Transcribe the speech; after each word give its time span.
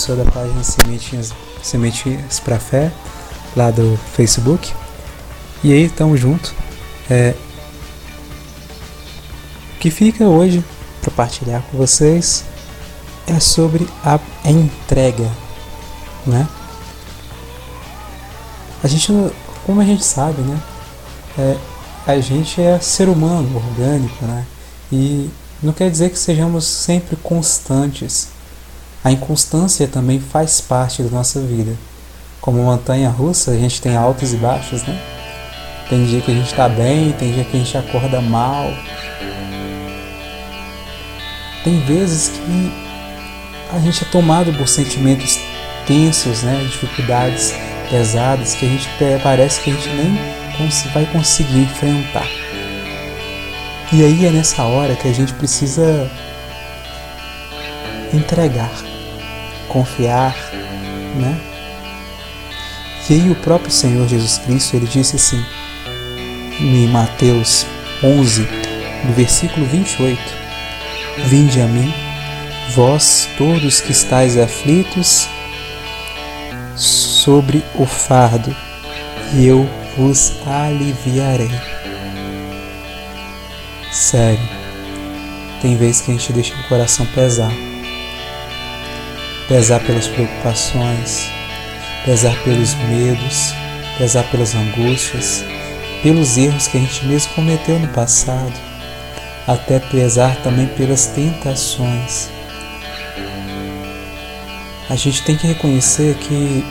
Sou 0.00 0.16
da 0.16 0.24
página 0.24 0.64
Sementinhas, 0.64 1.30
Sementinhas 1.62 2.40
para 2.40 2.58
Fé, 2.58 2.90
lá 3.54 3.70
do 3.70 3.98
Facebook. 4.14 4.72
E 5.62 5.74
aí, 5.74 5.90
tamo 5.90 6.16
junto. 6.16 6.54
É, 7.10 7.34
o 9.74 9.78
que 9.78 9.90
fica 9.90 10.24
hoje 10.24 10.64
para 11.02 11.10
partilhar 11.10 11.62
com 11.70 11.76
vocês 11.76 12.44
é 13.26 13.38
sobre 13.38 13.86
a 14.02 14.18
entrega, 14.46 15.30
né? 16.26 16.48
A 18.82 18.88
gente, 18.88 19.12
como 19.66 19.82
a 19.82 19.84
gente 19.84 20.02
sabe, 20.02 20.40
né? 20.40 20.62
É, 21.38 21.58
a 22.06 22.18
gente 22.20 22.58
é 22.58 22.80
ser 22.80 23.06
humano, 23.06 23.54
orgânico, 23.54 24.24
né? 24.24 24.46
E 24.90 25.28
não 25.62 25.74
quer 25.74 25.90
dizer 25.90 26.08
que 26.08 26.18
sejamos 26.18 26.64
sempre 26.64 27.16
constantes. 27.16 28.39
A 29.02 29.10
inconstância 29.10 29.88
também 29.88 30.20
faz 30.20 30.60
parte 30.60 31.02
da 31.02 31.10
nossa 31.10 31.40
vida. 31.40 31.74
Como 32.40 32.62
montanha 32.62 33.08
russa, 33.08 33.52
a 33.52 33.56
gente 33.56 33.80
tem 33.80 33.96
altos 33.96 34.32
e 34.32 34.36
baixos, 34.36 34.82
né? 34.82 35.00
Tem 35.88 36.04
dia 36.04 36.20
que 36.20 36.30
a 36.30 36.34
gente 36.34 36.50
está 36.50 36.68
bem, 36.68 37.12
tem 37.12 37.32
dia 37.32 37.44
que 37.44 37.56
a 37.56 37.60
gente 37.60 37.76
acorda 37.76 38.20
mal. 38.20 38.70
Tem 41.64 41.80
vezes 41.80 42.28
que 42.28 42.72
a 43.72 43.78
gente 43.80 44.04
é 44.04 44.06
tomado 44.08 44.52
por 44.52 44.68
sentimentos 44.68 45.38
tensos, 45.86 46.42
né? 46.42 46.62
Dificuldades 46.64 47.54
pesadas 47.90 48.54
que 48.54 48.66
a 48.66 48.68
gente 48.68 48.88
parece 49.22 49.60
que 49.60 49.70
a 49.70 49.74
gente 49.74 49.88
nem 49.88 50.40
vai 50.92 51.06
conseguir 51.06 51.62
enfrentar. 51.62 52.26
E 53.92 54.04
aí 54.04 54.26
é 54.26 54.30
nessa 54.30 54.62
hora 54.62 54.94
que 54.94 55.08
a 55.08 55.12
gente 55.12 55.32
precisa 55.34 56.08
entregar, 58.12 58.70
confiar, 59.70 60.36
né? 61.16 61.40
E 63.08 63.14
aí 63.14 63.30
o 63.30 63.34
próprio 63.34 63.72
Senhor 63.72 64.06
Jesus 64.06 64.38
Cristo, 64.38 64.76
ele 64.76 64.86
disse 64.86 65.16
assim, 65.16 65.44
em 66.60 66.86
Mateus 66.88 67.66
11, 68.04 68.42
no 69.04 69.12
versículo 69.14 69.66
28, 69.66 70.40
Vinde 71.26 71.60
a 71.60 71.66
mim, 71.66 71.92
vós 72.74 73.28
todos 73.36 73.80
que 73.80 73.92
estáis 73.92 74.36
aflitos 74.36 75.28
sobre 76.76 77.64
o 77.74 77.84
fardo, 77.84 78.54
e 79.34 79.46
eu 79.46 79.68
vos 79.96 80.32
aliviarei. 80.46 81.50
Sério, 83.92 84.48
tem 85.60 85.76
vezes 85.76 86.00
que 86.00 86.10
a 86.10 86.14
gente 86.14 86.32
deixa 86.32 86.54
o 86.54 86.68
coração 86.68 87.04
pesar. 87.06 87.69
Pesar 89.50 89.80
pelas 89.80 90.06
preocupações, 90.06 91.28
pesar 92.04 92.36
pelos 92.44 92.72
medos, 92.74 93.52
pesar 93.98 94.22
pelas 94.30 94.54
angústias, 94.54 95.44
pelos 96.04 96.38
erros 96.38 96.68
que 96.68 96.78
a 96.78 96.80
gente 96.80 97.04
mesmo 97.04 97.34
cometeu 97.34 97.76
no 97.80 97.88
passado, 97.88 98.52
até 99.48 99.80
pesar 99.80 100.36
também 100.44 100.68
pelas 100.68 101.06
tentações. 101.06 102.30
A 104.88 104.94
gente 104.94 105.24
tem 105.24 105.36
que 105.36 105.48
reconhecer 105.48 106.14
que 106.14 106.64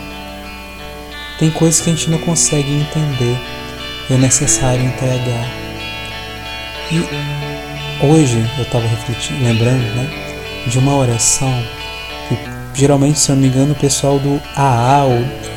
tem 1.38 1.50
coisas 1.50 1.82
que 1.82 1.90
a 1.90 1.92
gente 1.92 2.08
não 2.08 2.18
consegue 2.20 2.72
entender, 2.72 3.38
é 4.10 4.16
necessário 4.16 4.82
entregar. 4.82 5.50
E 6.90 8.06
hoje 8.06 8.42
eu 8.56 8.64
estava 8.64 8.86
refletindo, 8.86 9.44
lembrando, 9.44 9.84
né, 9.94 10.10
de 10.66 10.78
uma 10.78 10.96
oração 10.96 11.62
geralmente, 12.80 13.18
se 13.18 13.28
eu 13.28 13.36
não 13.36 13.42
me 13.42 13.48
engano, 13.48 13.72
o 13.72 13.76
pessoal 13.76 14.18
do 14.18 14.40
AA 14.56 15.04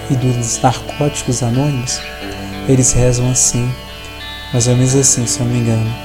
e 0.10 0.16
dos 0.18 0.62
narcóticos 0.62 1.42
anônimos, 1.42 2.02
eles 2.68 2.92
rezam 2.92 3.32
assim, 3.32 3.74
mais 4.52 4.68
ou 4.68 4.76
menos 4.76 4.94
assim, 4.94 5.26
se 5.26 5.40
eu 5.40 5.46
não 5.46 5.54
me 5.54 5.60
engano. 5.60 5.96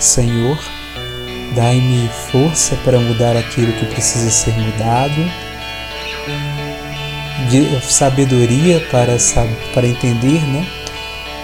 Senhor, 0.00 0.58
dai-me 1.54 2.08
força 2.32 2.76
para 2.76 2.98
mudar 2.98 3.36
aquilo 3.36 3.74
que 3.74 3.84
precisa 3.84 4.30
ser 4.30 4.54
mudado, 4.54 5.30
sabedoria 7.82 8.80
para, 8.90 9.18
para 9.74 9.86
entender 9.86 10.40
né, 10.46 10.66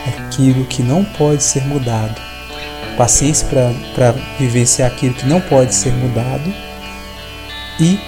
aquilo 0.07 0.65
que 0.65 0.83
não 0.83 1.05
pode 1.05 1.43
ser 1.43 1.63
mudado 1.67 2.19
paciência 2.97 3.47
para 3.95 4.13
vivenciar 4.39 4.91
aquilo 4.91 5.15
que 5.15 5.27
não 5.27 5.41
pode 5.41 5.75
ser 5.75 5.91
mudado 5.93 6.53
e 7.79 7.99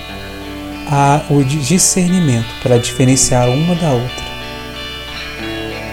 a, 0.87 1.22
o 1.31 1.43
discernimento 1.44 2.48
para 2.62 2.78
diferenciar 2.78 3.48
uma 3.48 3.75
da 3.75 3.91
outra. 3.93 4.32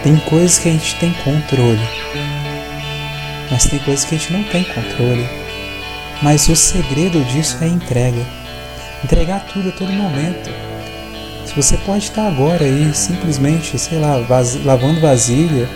Tem 0.04 0.16
coisas 0.18 0.60
que 0.60 0.70
a 0.70 0.72
gente 0.72 0.96
tem 0.96 1.14
controle, 1.24 1.88
mas 3.52 3.66
tem 3.66 3.80
coisas 3.80 4.06
que 4.06 4.16
a 4.16 4.18
gente 4.18 4.34
não 4.34 4.44
tem 4.44 4.64
controle. 4.64 5.28
Mas 6.22 6.48
o 6.50 6.56
segredo 6.56 7.24
disso 7.26 7.58
é 7.62 7.68
entrega. 7.68 8.26
Entregar 9.04 9.46
tudo 9.54 9.70
a 9.70 9.72
todo 9.72 9.92
momento. 9.92 10.50
Se 11.46 11.56
você 11.56 11.78
pode 11.78 12.04
estar 12.04 12.28
agora 12.28 12.64
aí 12.64 12.94
simplesmente, 12.94 13.80
sei 13.80 14.00
lá, 14.00 14.18
lavando 14.64 15.00
vasilha, 15.00 15.68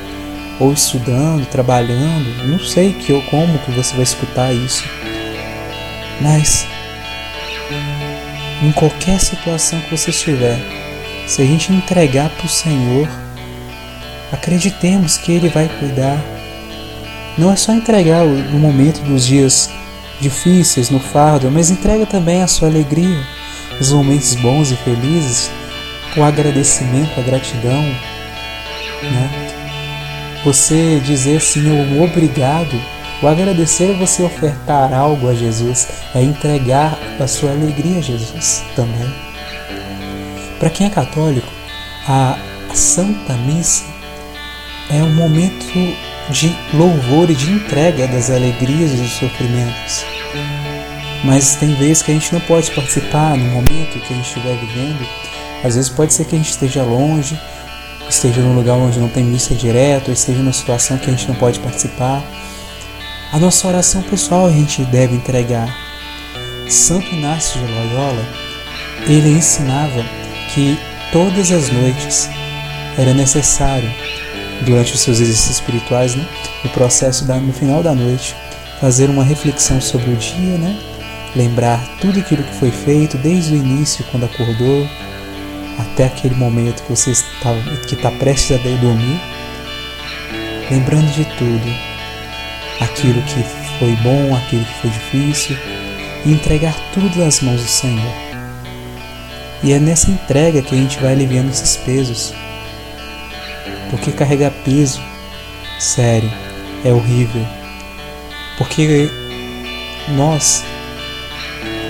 ou 0.60 0.72
estudando, 0.72 1.46
trabalhando, 1.48 2.48
não 2.48 2.60
sei 2.60 2.94
que 2.94 3.12
ou 3.12 3.22
como 3.24 3.58
que 3.60 3.72
você 3.72 3.94
vai 3.94 4.04
escutar 4.04 4.54
isso. 4.54 4.84
Mas 6.22 6.68
em 8.62 8.72
qualquer 8.72 9.20
situação 9.20 9.80
que 9.82 9.92
você 9.92 10.10
estiver, 10.10 10.58
se 11.26 11.42
a 11.42 11.46
gente 11.46 11.72
entregar 11.72 12.30
para 12.30 12.46
o 12.46 12.50
Senhor, 12.50 13.08
acreditemos 14.32 15.18
que 15.18 15.32
Ele 15.32 15.50
vai 15.50 15.70
cuidar. 15.80 16.22
Não 17.38 17.52
é 17.52 17.56
só 17.56 17.74
entregar 17.74 18.26
no 18.26 18.60
momento 18.60 19.02
dos 19.02 19.26
dias 19.26 19.70
difíceis, 20.20 20.90
no 20.90 21.00
fardo, 21.00 21.50
mas 21.50 21.72
entrega 21.72 22.06
também 22.06 22.42
a 22.42 22.48
sua 22.48 22.68
alegria, 22.68 23.26
os 23.80 23.92
momentos 23.92 24.36
bons 24.36 24.72
e 24.72 24.76
felizes, 24.76 25.50
o 26.16 26.24
agradecimento, 26.24 27.20
a 27.20 27.24
gratidão, 27.24 27.82
né? 29.02 29.30
Você 30.46 31.02
dizer 31.04 31.42
sim 31.42 31.70
o 31.70 32.04
obrigado, 32.04 32.80
o 33.24 33.28
agradecer 33.28 33.92
é 33.92 33.94
você 33.94 34.22
ofertar 34.22 34.94
algo 34.94 35.30
a 35.30 35.34
Jesus, 35.34 35.88
é 36.14 36.22
entregar 36.22 37.00
a 37.18 37.26
sua 37.26 37.52
alegria 37.52 38.00
a 38.00 38.02
Jesus 38.02 38.62
também. 38.76 39.10
Para 40.60 40.70
quem 40.70 40.88
é 40.88 40.90
católico, 40.90 41.48
a 42.06 42.38
Santa 42.74 43.34
Missa 43.38 43.86
é 44.90 45.02
um 45.02 45.16
momento 45.16 45.74
de 46.30 46.54
louvor 46.74 47.30
e 47.30 47.36
de 47.36 47.50
entrega 47.50 48.10
das 48.10 48.30
alegrias 48.30 48.92
e 48.92 48.98
dos 48.98 49.14
sofrimentos. 49.14 50.04
Mas 51.24 51.56
tem 51.56 51.74
vezes 51.76 52.02
que 52.02 52.12
a 52.12 52.16
gente 52.16 52.34
não 52.34 52.42
pode 52.42 52.72
participar 52.72 53.38
no 53.38 53.46
momento 53.46 54.02
que 54.06 54.14
a 54.14 54.18
gente 54.18 54.28
estiver 54.28 54.58
vivendo. 54.58 55.08
Às 55.64 55.76
vezes 55.76 55.90
pode 55.90 56.14
ser 56.14 56.26
que 56.26 56.36
a 56.36 56.38
gente 56.38 56.52
esteja 56.52 56.84
longe, 56.84 57.40
esteja 58.10 58.42
num 58.42 58.54
lugar 58.54 58.76
onde 58.76 59.00
não 59.00 59.08
tem 59.08 59.24
missa 59.24 59.56
direto, 59.56 60.12
esteja 60.12 60.40
numa 60.40 60.52
situação 60.52 60.98
que 60.98 61.10
a 61.10 61.14
gente 61.14 61.30
não 61.30 61.36
pode 61.36 61.60
participar. 61.60 62.22
A 63.34 63.40
nossa 63.40 63.68
oração 63.68 64.04
pessoal 64.04 64.46
a 64.46 64.52
gente 64.52 64.86
deve 64.86 65.16
entregar. 65.16 65.76
Santo 66.70 67.16
Inácio 67.16 67.60
de 67.60 67.66
Loyola, 67.66 68.24
ele 69.08 69.30
ensinava 69.30 70.06
que 70.54 70.78
todas 71.12 71.52
as 71.52 71.68
noites 71.72 72.30
era 72.96 73.12
necessário, 73.12 73.92
durante 74.62 74.94
os 74.94 75.00
seus 75.00 75.20
exercícios 75.20 75.56
espirituais, 75.56 76.14
né, 76.14 76.28
no 76.64 76.70
processo 76.70 77.26
da, 77.26 77.38
no 77.38 77.52
final 77.52 77.82
da 77.82 77.96
noite, 77.96 78.36
fazer 78.80 79.10
uma 79.10 79.24
reflexão 79.24 79.82
sobre 79.82 80.12
o 80.12 80.16
dia, 80.16 80.56
né, 80.60 80.80
lembrar 81.36 81.84
tudo 82.00 82.20
aquilo 82.20 82.44
que 82.44 82.54
foi 82.60 82.70
feito 82.70 83.18
desde 83.18 83.56
o 83.56 83.58
início, 83.58 84.06
quando 84.12 84.26
acordou, 84.28 84.88
até 85.80 86.06
aquele 86.06 86.36
momento 86.36 86.84
que 86.84 86.90
você 86.92 87.10
está, 87.10 87.52
que 87.88 87.96
está 87.96 88.12
prestes 88.12 88.56
a 88.56 88.60
dormir, 88.60 89.20
lembrando 90.70 91.12
de 91.12 91.26
tudo, 91.36 91.93
aquilo 92.80 93.22
que 93.24 93.44
foi 93.80 93.96
bom, 93.98 94.36
aquilo 94.36 94.66
que 94.66 94.82
foi 94.82 94.90
difícil, 94.90 95.58
e 96.26 96.32
entregar 96.32 96.76
tudo 96.94 97.20
nas 97.20 97.42
mãos 97.42 97.62
do 97.62 97.68
Senhor. 97.68 98.14
E 99.64 99.72
é 99.72 99.80
nessa 99.80 100.12
entrega 100.12 100.62
que 100.62 100.76
a 100.76 100.78
gente 100.78 101.00
vai 101.00 101.14
aliviando 101.14 101.50
esses 101.50 101.78
pesos. 101.78 102.34
Porque 103.90 104.12
carregar 104.12 104.52
peso, 104.66 105.02
sério, 105.80 106.32
é 106.84 106.92
horrível. 106.92 107.46
Porque 108.58 109.10
nós, 110.10 110.64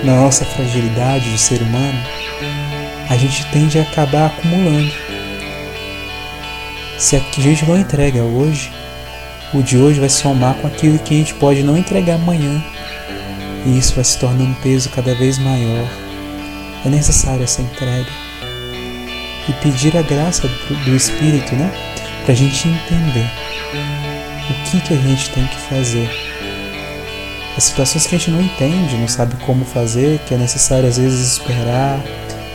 na 0.04 0.16
nossa 0.16 0.44
fragilidade 0.44 1.30
de 1.30 1.38
ser 1.38 1.60
humano, 1.62 1.98
a 3.08 3.16
gente 3.16 3.44
tende 3.46 3.78
a 3.78 3.82
acabar 3.82 4.26
acumulando. 4.26 4.92
Se 6.98 7.16
a 7.16 7.20
gente 7.40 7.66
não 7.66 7.76
entrega 7.76 8.22
hoje, 8.22 8.70
o 9.52 9.62
de 9.62 9.76
hoje 9.76 10.00
vai 10.00 10.08
somar 10.08 10.54
com 10.54 10.66
aquilo 10.66 10.98
que 10.98 11.14
a 11.14 11.18
gente 11.18 11.34
pode 11.34 11.62
não 11.62 11.76
entregar 11.76 12.14
amanhã. 12.14 12.62
E 13.66 13.78
isso 13.78 13.94
vai 13.94 14.04
se 14.04 14.18
tornando 14.18 14.50
um 14.50 14.54
peso 14.54 14.88
cada 14.90 15.14
vez 15.14 15.38
maior. 15.38 15.88
é 16.84 16.88
necessária 16.88 17.44
essa 17.44 17.62
entrega 17.62 18.10
e 19.48 19.52
pedir 19.54 19.96
a 19.96 20.02
graça 20.02 20.46
do, 20.46 20.84
do 20.84 20.96
Espírito, 20.96 21.54
né? 21.54 21.70
Para 22.24 22.32
a 22.32 22.36
gente 22.36 22.68
entender 22.68 23.30
o 24.50 24.70
que, 24.70 24.80
que 24.80 24.94
a 24.94 24.96
gente 24.96 25.30
tem 25.30 25.46
que 25.46 25.56
fazer. 25.56 26.10
As 27.56 27.64
situações 27.64 28.06
que 28.06 28.14
a 28.14 28.18
gente 28.18 28.30
não 28.30 28.42
entende, 28.42 28.96
não 28.96 29.06
sabe 29.06 29.36
como 29.44 29.64
fazer, 29.64 30.18
que 30.26 30.34
é 30.34 30.36
necessário 30.36 30.88
às 30.88 30.98
vezes 30.98 31.34
esperar, 31.34 32.00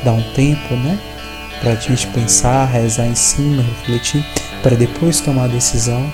dar 0.04 0.14
um 0.14 0.24
tempo, 0.34 0.76
né? 0.76 1.00
Para 1.62 1.72
a 1.72 1.76
gente 1.76 2.08
pensar, 2.08 2.66
rezar 2.66 3.06
em 3.06 3.16
cima, 3.16 3.62
refletir, 3.62 4.26
para 4.62 4.76
depois 4.76 5.22
tomar 5.22 5.46
a 5.46 5.48
decisão. 5.48 6.12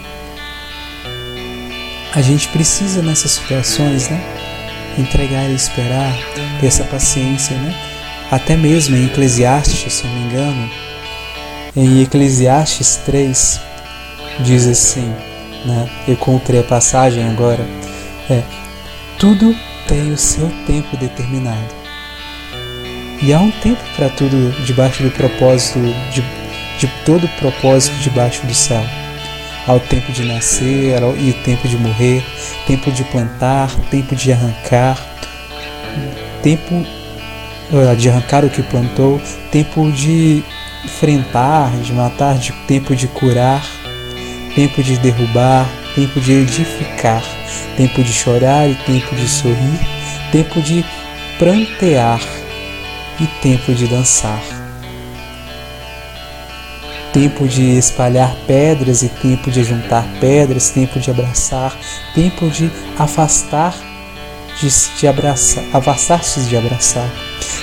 A 2.15 2.21
gente 2.21 2.47
precisa 2.47 3.01
nessas 3.01 3.31
situações, 3.31 4.07
né? 4.07 4.21
Entregar 4.97 5.49
e 5.49 5.53
esperar, 5.53 6.17
ter 6.61 6.67
essa 6.67 6.85
paciência, 6.85 7.57
né? 7.57 7.75
Até 8.31 8.55
mesmo 8.55 8.95
em 8.95 9.07
Eclesiastes, 9.07 9.91
se 9.91 10.07
não 10.07 10.13
me 10.13 10.27
engano, 10.27 10.71
em 11.75 12.01
Eclesiastes 12.01 13.01
3, 13.05 13.59
diz 14.39 14.65
assim, 14.65 15.13
né? 15.65 15.89
Eu 16.07 16.13
encontrei 16.13 16.61
a 16.61 16.63
passagem 16.63 17.27
agora. 17.27 17.67
É, 18.29 18.41
tudo 19.19 19.53
tem 19.85 20.13
o 20.13 20.17
seu 20.17 20.49
tempo 20.65 20.95
determinado. 20.95 21.75
E 23.21 23.33
há 23.33 23.39
um 23.39 23.51
tempo 23.51 23.81
para 23.93 24.07
tudo 24.07 24.51
debaixo 24.63 25.03
do 25.03 25.11
propósito, 25.11 25.79
de, 26.13 26.23
de 26.79 26.87
todo 27.05 27.27
propósito 27.39 27.97
debaixo 27.97 28.45
do 28.45 28.53
céu. 28.53 28.85
Há 29.67 29.73
o 29.73 29.79
tempo 29.79 30.11
de 30.11 30.23
nascer 30.25 31.01
e 31.17 31.31
o 31.31 31.33
tempo 31.43 31.67
de 31.67 31.75
morrer, 31.77 32.23
tempo 32.67 32.91
de 32.91 33.03
plantar, 33.05 33.69
tempo 33.89 34.15
de 34.15 34.31
arrancar, 34.31 34.95
tempo 36.43 36.85
eh, 37.73 37.95
de 37.95 38.09
arrancar 38.09 38.45
o 38.45 38.49
que 38.49 38.61
plantou, 38.61 39.19
tempo 39.51 39.91
de 39.91 40.43
enfrentar, 40.83 41.71
de 41.81 41.91
matar, 41.93 42.37
de 42.37 42.51
tempo 42.67 42.95
de 42.95 43.07
curar, 43.07 43.65
tempo 44.55 44.83
de 44.83 44.99
derrubar, 44.99 45.67
tempo 45.95 46.21
de 46.21 46.33
edificar, 46.33 47.23
tempo 47.75 48.03
de 48.03 48.13
chorar 48.13 48.69
e 48.69 48.75
tempo 48.75 49.15
de 49.15 49.27
sorrir, 49.27 49.79
tempo 50.31 50.61
de 50.61 50.85
prantear 51.39 52.21
e 53.19 53.25
tempo 53.41 53.73
de 53.73 53.87
dançar. 53.87 54.54
Tempo 57.15 57.47
de 57.47 57.77
espalhar 57.77 58.35
pedras 58.45 59.01
e 59.01 59.07
tempo 59.07 59.49
de 59.49 59.63
juntar 59.63 60.05
pedras, 60.19 60.71
tempo 60.71 60.99
de 60.99 61.09
abraçar, 61.09 61.73
tempo 62.13 62.49
de 62.49 62.69
afastar, 62.99 63.73
de, 64.59 64.67
de 64.99 65.07
abraçar, 65.07 65.63
afastar-se 65.71 66.41
de 66.41 66.57
abraçar, 66.57 67.09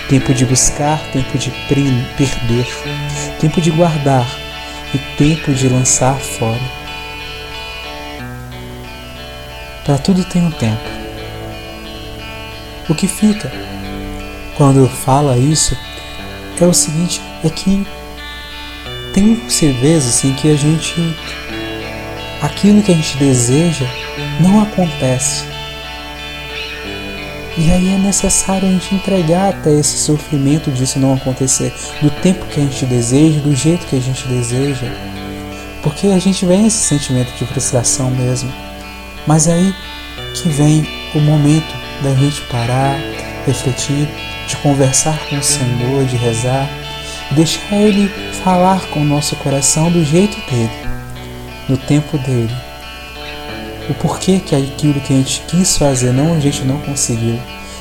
tempo 0.08 0.32
de 0.32 0.46
buscar, 0.46 0.98
tempo 1.12 1.36
de 1.36 1.50
perder, 1.68 2.66
tempo 3.38 3.60
de 3.60 3.70
guardar 3.72 4.26
e 4.94 4.98
tempo 5.18 5.52
de 5.52 5.68
lançar 5.68 6.18
fora. 6.18 6.62
Para 9.84 9.98
tudo 9.98 10.24
tem 10.24 10.46
um 10.46 10.50
tempo. 10.50 10.88
O 12.88 12.94
que 12.94 13.06
fica 13.06 13.52
quando 14.56 14.88
fala 14.88 15.36
isso 15.36 15.76
é 16.58 16.64
o 16.64 16.72
seguinte, 16.72 17.20
é 17.44 17.50
que 17.50 17.86
tem 19.12 19.34
vezes 19.80 20.24
em 20.24 20.34
que 20.34 20.50
a 20.50 20.56
gente 20.56 20.94
aquilo 22.40 22.82
que 22.82 22.92
a 22.92 22.94
gente 22.94 23.16
deseja 23.18 23.86
não 24.40 24.62
acontece. 24.62 25.44
E 27.56 27.70
aí 27.70 27.94
é 27.94 27.98
necessário 27.98 28.66
a 28.66 28.72
gente 28.72 28.94
entregar 28.94 29.50
até 29.50 29.70
esse 29.78 29.98
sofrimento 29.98 30.70
disso 30.70 30.98
não 30.98 31.14
acontecer, 31.14 31.72
do 32.00 32.10
tempo 32.10 32.46
que 32.46 32.60
a 32.60 32.62
gente 32.62 32.86
deseja, 32.86 33.40
do 33.40 33.54
jeito 33.54 33.86
que 33.86 33.96
a 33.96 34.00
gente 34.00 34.26
deseja. 34.26 34.86
Porque 35.82 36.06
a 36.06 36.18
gente 36.18 36.46
vem 36.46 36.66
esse 36.66 36.78
sentimento 36.78 37.32
de 37.36 37.44
frustração 37.44 38.10
mesmo. 38.10 38.50
Mas 39.26 39.46
aí 39.48 39.74
que 40.34 40.48
vem 40.48 40.88
o 41.14 41.20
momento 41.20 41.74
da 42.02 42.14
gente 42.14 42.40
parar, 42.42 42.98
refletir, 43.46 44.08
de 44.48 44.56
conversar 44.56 45.18
com 45.28 45.36
o 45.36 45.42
Senhor, 45.42 46.04
de 46.06 46.16
rezar, 46.16 46.68
deixar 47.32 47.76
Ele 47.76 48.08
falar 48.44 48.80
com 48.88 49.00
o 49.00 49.04
nosso 49.04 49.36
coração 49.36 49.90
do 49.90 50.04
jeito 50.04 50.36
dele, 50.50 50.70
no 51.68 51.76
tempo 51.76 52.18
dele. 52.18 52.54
O 53.88 53.94
porquê 53.94 54.38
que 54.38 54.54
aquilo 54.54 55.00
que 55.00 55.12
a 55.12 55.16
gente 55.16 55.42
quis 55.48 55.76
fazer 55.76 56.12
não 56.12 56.34
a 56.34 56.40
gente 56.40 56.62
não 56.64 56.78
conseguiu. 56.78 57.38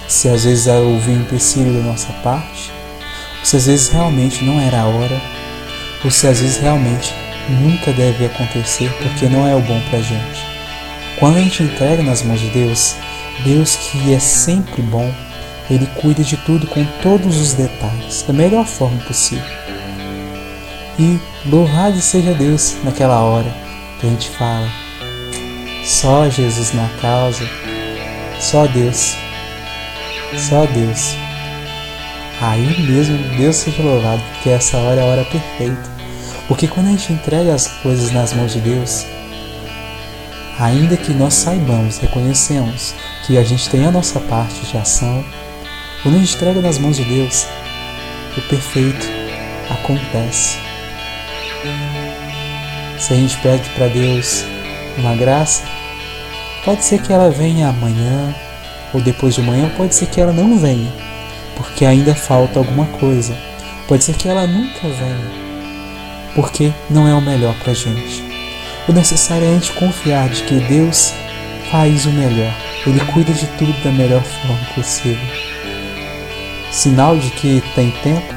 Se 0.07 0.27
às 0.27 0.43
vezes 0.43 0.67
houve 0.67 1.11
um 1.11 1.21
empecilho 1.21 1.73
da 1.73 1.89
nossa 1.89 2.11
parte, 2.23 2.71
ou 3.39 3.45
se 3.45 3.55
às 3.55 3.65
vezes 3.65 3.89
realmente 3.89 4.43
não 4.43 4.59
era 4.59 4.81
a 4.81 4.85
hora, 4.85 5.21
ou 6.03 6.11
se 6.11 6.27
às 6.27 6.39
vezes 6.39 6.57
realmente 6.57 7.13
nunca 7.49 7.91
deve 7.91 8.25
acontecer 8.25 8.91
porque 9.01 9.27
não 9.27 9.47
é 9.47 9.55
o 9.55 9.61
bom 9.61 9.79
pra 9.89 9.99
gente. 9.99 10.45
Quando 11.19 11.37
a 11.37 11.41
gente 11.41 11.63
entrega 11.63 12.01
nas 12.01 12.23
mãos 12.23 12.39
de 12.39 12.49
Deus, 12.49 12.95
Deus 13.43 13.75
que 13.75 14.13
é 14.13 14.19
sempre 14.19 14.81
bom, 14.81 15.11
Ele 15.71 15.87
cuida 16.01 16.21
de 16.21 16.35
tudo 16.35 16.67
com 16.67 16.83
todos 17.01 17.39
os 17.39 17.53
detalhes, 17.53 18.23
da 18.27 18.33
melhor 18.33 18.65
forma 18.65 19.01
possível. 19.05 19.43
E 20.99 21.17
louvado 21.45 22.01
seja 22.01 22.33
Deus 22.33 22.75
naquela 22.83 23.21
hora 23.21 23.49
que 23.97 24.05
a 24.05 24.09
gente 24.09 24.29
fala, 24.31 24.67
só 25.85 26.29
Jesus 26.29 26.73
na 26.73 26.89
causa, 27.01 27.47
só 28.37 28.67
Deus, 28.67 29.15
só 30.37 30.65
Deus. 30.65 31.15
Aí 32.41 32.85
mesmo 32.85 33.17
Deus 33.37 33.55
seja 33.55 33.81
louvado, 33.81 34.21
porque 34.33 34.49
essa 34.49 34.77
hora 34.77 34.99
é 34.99 35.03
a 35.03 35.07
hora 35.07 35.23
perfeita. 35.23 35.89
Porque 36.49 36.67
quando 36.67 36.87
a 36.87 36.91
gente 36.91 37.13
entrega 37.13 37.55
as 37.55 37.67
coisas 37.81 38.11
nas 38.11 38.33
mãos 38.33 38.51
de 38.51 38.59
Deus, 38.59 39.05
ainda 40.59 40.97
que 40.97 41.13
nós 41.13 41.33
saibamos, 41.33 41.97
reconhecemos 41.99 42.93
que 43.25 43.37
a 43.37 43.43
gente 43.43 43.69
tem 43.69 43.85
a 43.85 43.91
nossa 43.91 44.19
parte 44.19 44.65
de 44.65 44.77
ação, 44.77 45.23
quando 46.01 46.15
a 46.15 46.19
gente 46.19 46.35
entrega 46.35 46.61
nas 46.61 46.77
mãos 46.77 46.97
de 46.97 47.03
Deus, 47.03 47.45
o 48.37 48.41
perfeito 48.49 49.07
acontece. 49.69 50.57
Se 52.97 53.13
a 53.13 53.15
gente 53.15 53.37
pede 53.37 53.69
para 53.71 53.87
Deus 53.87 54.43
uma 54.97 55.15
graça, 55.15 55.63
pode 56.65 56.83
ser 56.83 57.01
que 57.01 57.13
ela 57.13 57.29
venha 57.29 57.69
amanhã 57.69 58.33
ou 58.93 59.01
depois 59.01 59.35
de 59.35 59.41
amanhã, 59.41 59.69
pode 59.77 59.95
ser 59.95 60.07
que 60.07 60.19
ela 60.19 60.33
não 60.33 60.57
venha, 60.57 60.91
porque 61.55 61.85
ainda 61.85 62.13
falta 62.13 62.59
alguma 62.59 62.85
coisa. 62.85 63.35
Pode 63.87 64.03
ser 64.03 64.15
que 64.15 64.27
ela 64.27 64.47
nunca 64.47 64.87
venha, 64.87 65.31
porque 66.35 66.73
não 66.89 67.07
é 67.07 67.13
o 67.13 67.21
melhor 67.21 67.53
para 67.59 67.71
a 67.71 67.75
gente. 67.75 68.23
O 68.87 68.91
necessário 68.91 69.45
é 69.45 69.49
a 69.49 69.53
gente 69.53 69.71
confiar 69.73 70.29
de 70.29 70.43
que 70.43 70.55
Deus 70.55 71.13
faz 71.69 72.05
o 72.05 72.11
melhor. 72.11 72.53
Ele 72.85 72.99
cuida 73.13 73.31
de 73.31 73.45
tudo 73.57 73.73
da 73.83 73.91
melhor 73.91 74.23
forma 74.23 74.65
possível. 74.73 75.51
Sinal 76.71 77.17
de 77.17 77.29
que 77.31 77.63
tem 77.75 77.91
tempo. 78.03 78.33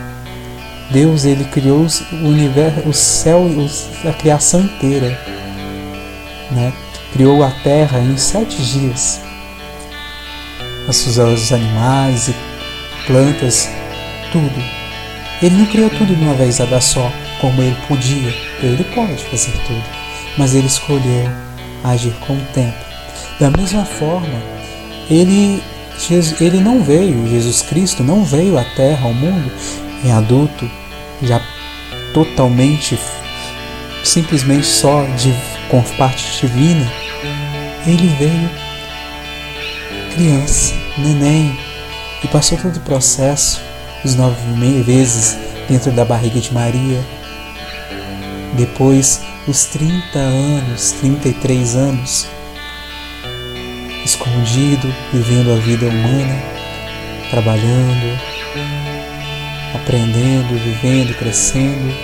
Deus 0.90 1.24
ele 1.24 1.44
criou 1.44 1.86
o 2.12 2.26
universo, 2.26 2.88
o 2.88 2.92
céu, 2.92 3.46
a 4.06 4.12
criação 4.12 4.60
inteira, 4.60 5.18
né? 6.50 6.72
Criou 7.12 7.42
a 7.42 7.50
terra 7.50 8.00
em 8.00 8.16
sete 8.16 8.62
dias. 8.62 9.20
Os 10.86 11.52
animais 11.52 12.28
e 12.28 12.34
plantas, 13.06 13.68
tudo. 14.30 14.62
Ele 15.42 15.56
não 15.56 15.66
criou 15.66 15.88
tudo 15.90 16.14
de 16.14 16.22
uma 16.22 16.34
vez 16.34 16.60
a 16.60 16.66
dar 16.66 16.82
só, 16.82 17.10
como 17.40 17.62
ele 17.62 17.76
podia. 17.88 18.34
Ele 18.62 18.84
pode 18.94 19.24
fazer 19.24 19.52
tudo 19.66 20.04
mas 20.36 20.54
ele 20.54 20.66
escolheu 20.66 21.28
agir 21.82 22.12
com 22.26 22.34
o 22.34 22.44
tempo. 22.52 22.76
Da 23.38 23.50
mesma 23.50 23.84
forma, 23.84 24.42
ele, 25.10 25.62
ele 26.40 26.60
não 26.60 26.82
veio, 26.82 27.26
Jesus 27.28 27.62
Cristo 27.62 28.02
não 28.02 28.24
veio 28.24 28.58
à 28.58 28.64
Terra, 28.64 29.06
ao 29.06 29.14
mundo, 29.14 29.50
em 30.04 30.12
adulto, 30.12 30.70
já 31.22 31.40
totalmente, 32.12 32.98
simplesmente 34.02 34.66
só 34.66 35.04
de, 35.16 35.34
com 35.70 35.82
parte 35.96 36.40
divina. 36.40 36.90
Ele 37.86 38.08
veio 38.18 38.50
criança, 40.14 40.74
neném, 40.98 41.56
e 42.22 42.28
passou 42.28 42.56
todo 42.58 42.76
o 42.76 42.80
processo, 42.80 43.60
os 44.04 44.14
nove 44.14 44.36
vezes 44.82 45.36
dentro 45.68 45.92
da 45.92 46.04
barriga 46.04 46.40
de 46.40 46.52
Maria. 46.52 47.04
Depois 48.56 49.20
os 49.46 49.64
30 49.66 50.18
anos, 50.18 50.92
33 50.92 51.76
anos, 51.76 52.26
escondido, 54.04 54.92
vivendo 55.12 55.52
a 55.52 55.56
vida 55.56 55.86
humana, 55.86 56.42
trabalhando, 57.30 58.18
aprendendo, 59.74 60.58
vivendo, 60.58 61.16
crescendo. 61.16 61.94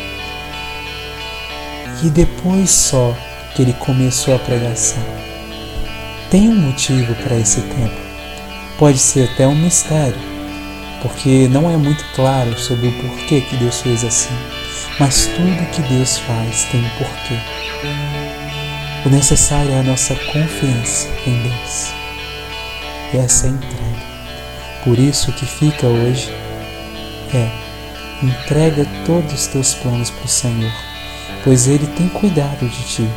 E 2.03 2.09
depois 2.09 2.71
só 2.71 3.15
que 3.55 3.63
ele 3.63 3.73
começou 3.75 4.35
a 4.35 4.39
pregação. 4.39 5.03
Tem 6.31 6.49
um 6.49 6.55
motivo 6.55 7.15
para 7.17 7.37
esse 7.37 7.61
tempo. 7.61 8.01
Pode 8.79 8.99
ser 8.99 9.29
até 9.29 9.47
um 9.47 9.55
mistério, 9.55 10.19
porque 11.03 11.49
não 11.49 11.71
é 11.71 11.77
muito 11.77 12.05
claro 12.15 12.59
sobre 12.59 12.89
o 12.89 12.93
porquê 12.93 13.43
que 13.43 13.57
Deus 13.57 13.81
fez 13.83 14.05
assim. 14.05 14.35
Mas 14.99 15.27
tudo 15.27 15.71
que 15.71 15.83
Deus 15.83 16.19
faz 16.19 16.65
tem 16.65 16.81
um 16.81 16.89
porquê. 16.91 18.30
O 19.05 19.09
necessário 19.09 19.73
é 19.73 19.81
a 19.81 19.83
nossa 19.83 20.15
confiança 20.15 21.09
em 21.27 21.43
Deus. 21.43 21.91
E 23.15 23.17
essa 23.17 23.47
é 23.47 23.51
entrega. 23.51 24.11
Por 24.85 24.99
isso 24.99 25.31
o 25.31 25.35
que 25.35 25.47
fica 25.47 25.87
hoje 25.87 26.31
é 27.33 27.51
entrega 28.23 28.87
todos 29.07 29.33
os 29.33 29.47
teus 29.47 29.75
planos 29.75 30.11
para 30.11 30.25
o 30.27 30.29
Senhor, 30.29 30.73
pois 31.43 31.67
Ele 31.67 31.87
tem 31.87 32.11
cuidado 32.11 32.69
de 32.69 32.83
ti. 32.85 33.09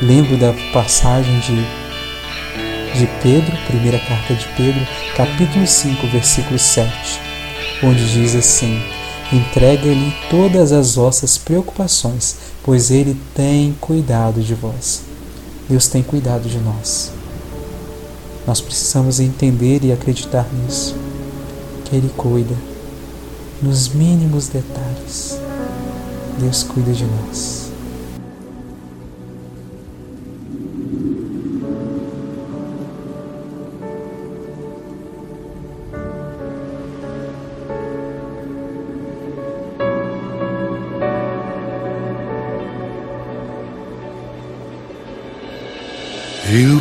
Lembro 0.00 0.38
da 0.38 0.54
passagem 0.72 1.40
de, 1.40 2.98
de 2.98 3.06
Pedro, 3.22 3.54
primeira 3.66 3.98
carta 3.98 4.34
de 4.34 4.46
Pedro, 4.56 4.80
capítulo 5.14 5.66
5, 5.66 6.06
versículo 6.06 6.58
7, 6.58 7.20
onde 7.82 8.12
diz 8.12 8.34
assim: 8.34 8.82
Entrega-lhe 9.32 10.14
todas 10.30 10.70
as 10.70 10.94
vossas 10.94 11.36
preocupações, 11.36 12.36
pois 12.62 12.90
Ele 12.90 13.20
tem 13.34 13.74
cuidado 13.80 14.40
de 14.40 14.54
vós. 14.54 15.02
Deus 15.68 15.88
tem 15.88 16.02
cuidado 16.02 16.48
de 16.48 16.58
nós. 16.58 17.10
Nós 18.46 18.60
precisamos 18.60 19.18
entender 19.18 19.82
e 19.82 19.90
acreditar 19.90 20.46
nisso, 20.52 20.94
que 21.84 21.96
Ele 21.96 22.08
cuida 22.16 22.54
nos 23.60 23.88
mínimos 23.88 24.46
detalhes. 24.46 25.40
Deus 26.38 26.62
cuida 26.62 26.92
de 26.92 27.04
nós. 27.04 27.65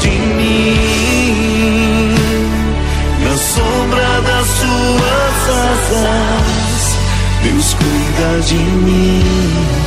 De 0.00 0.10
mim 0.36 2.14
na 3.24 3.34
sombra 3.36 4.10
das 4.22 4.46
suas 4.46 5.38
asas. 5.70 6.82
Deus 7.42 7.68
cuida 7.74 8.30
de 8.46 8.60
mim. 8.84 9.79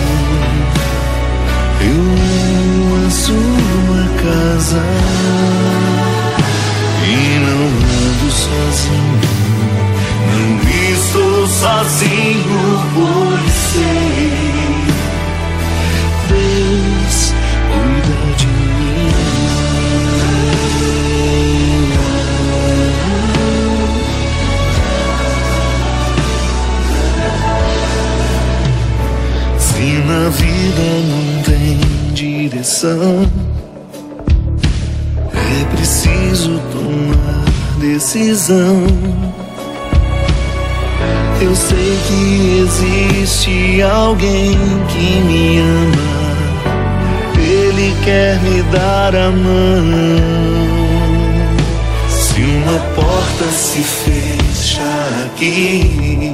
Não 30.83 31.43
tem 31.43 31.79
direção, 32.13 33.29
é 35.33 35.75
preciso 35.75 36.59
tomar 36.71 37.43
decisão. 37.79 38.83
Eu 41.41 41.55
sei 41.55 41.97
que 42.07 42.59
existe 42.63 43.81
alguém 43.81 44.57
que 44.87 45.21
me 45.25 45.59
ama. 45.59 46.13
Ele 47.37 47.93
quer 48.05 48.39
me 48.41 48.61
dar 48.71 49.13
a 49.13 49.29
mão. 49.29 50.63
Se 52.07 52.41
uma 52.41 52.79
porta 52.95 53.45
se 53.51 53.83
fecha 53.83 54.81
aqui, 55.25 56.33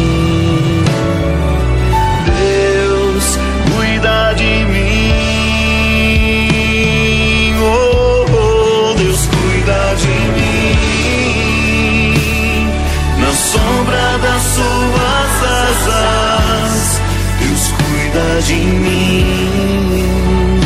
Deus 17.39 17.63
cuida 17.77 18.41
de 18.41 18.53
mim. 18.53 20.59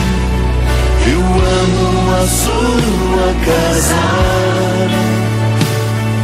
Eu 1.07 1.21
amo 1.21 2.15
a 2.15 2.27
sua 2.27 3.33
casa 3.45 4.03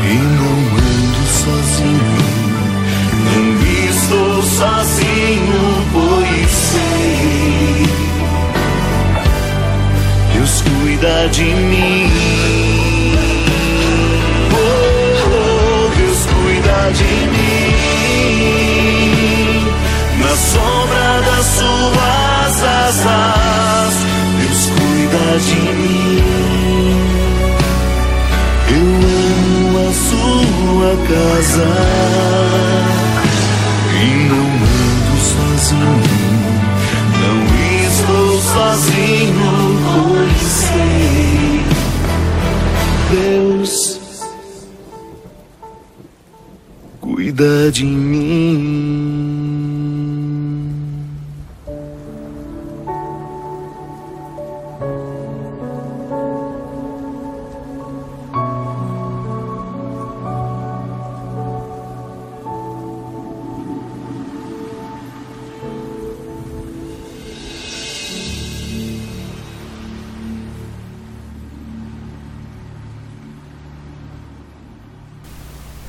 e 0.04 0.16
não 0.38 0.58
ando 0.78 1.24
sozinho. 1.28 2.22
Não 3.26 3.46
estou 3.90 4.44
sozinho, 4.44 5.64
pois 5.94 6.52
sei. 6.52 7.88
Deus 10.34 10.54
cuida 10.62 11.28
de 11.30 11.44
mim. 11.44 12.31
Suas 21.58 22.64
asas, 22.64 23.94
Deus 24.40 24.64
cuida 24.76 25.26
de 25.48 25.60
mim. 25.80 27.02
Eu 28.70 28.88
amo 29.30 29.80
a 29.80 29.92
sua 30.08 30.92
casa 31.08 31.91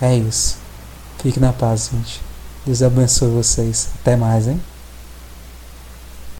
É 0.02 0.16
isso. 0.16 0.56
Fique 1.22 1.38
na 1.38 1.52
paz, 1.52 1.90
gente. 1.92 2.20
Deus 2.66 2.82
abençoe 2.82 3.30
vocês. 3.30 3.88
Até 4.00 4.16
mais, 4.16 4.48
hein? 4.48 4.60